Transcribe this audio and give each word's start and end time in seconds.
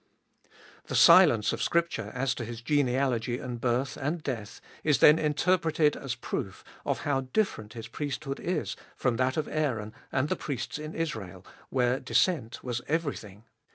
The 0.85 0.95
silence 0.95 1.53
of 1.53 1.61
Scripture 1.61 2.11
as 2.15 2.33
to 2.33 2.43
his 2.43 2.63
genealogy 2.63 3.37
and 3.37 3.61
birth 3.61 3.97
and 3.97 4.23
death 4.23 4.59
is 4.83 4.97
then 4.97 5.19
interpreted 5.19 5.95
as 5.95 6.15
proof 6.15 6.63
of 6.83 7.01
how 7.01 7.21
different 7.21 7.73
his 7.73 7.87
priesthood 7.87 8.39
is 8.39 8.75
from 8.95 9.17
that 9.17 9.37
of 9.37 9.47
Aaron 9.47 9.93
and 10.11 10.27
the 10.27 10.35
priests 10.35 10.79
in 10.79 10.95
Israel, 10.95 11.45
where 11.69 11.99
descent 11.99 12.63
was 12.63 12.81
everything. 12.87 13.43